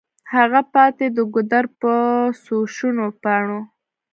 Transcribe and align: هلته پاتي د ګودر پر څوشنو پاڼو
هلته 0.31 0.61
پاتي 0.73 1.07
د 1.13 1.19
ګودر 1.33 1.65
پر 1.79 2.25
څوشنو 2.45 3.07
پاڼو 3.21 3.59